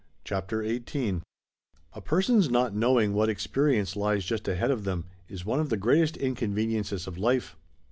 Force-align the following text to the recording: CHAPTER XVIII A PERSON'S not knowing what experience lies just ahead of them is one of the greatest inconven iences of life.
CHAPTER 0.23 0.65
XVIII 0.67 1.21
A 1.93 2.01
PERSON'S 2.01 2.49
not 2.49 2.73
knowing 2.73 3.13
what 3.13 3.29
experience 3.29 3.95
lies 3.95 4.25
just 4.25 4.47
ahead 4.47 4.71
of 4.71 4.83
them 4.83 5.05
is 5.29 5.45
one 5.45 5.59
of 5.59 5.69
the 5.69 5.77
greatest 5.77 6.15
inconven 6.15 6.69
iences 6.73 7.05
of 7.05 7.19
life. 7.19 7.55